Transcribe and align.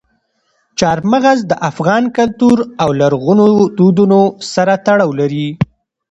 چار 0.79 0.97
مغز 1.11 1.39
د 1.49 1.53
افغان 1.69 2.03
کلتور 2.17 2.57
او 2.83 2.89
لرغونو 2.99 3.45
دودونو 3.77 4.19
سره 4.53 4.73
تړاو 4.85 5.09
لري. 5.19 5.47